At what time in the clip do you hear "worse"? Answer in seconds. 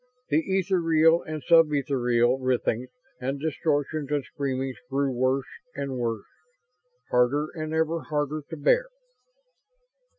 5.11-5.45, 5.99-6.25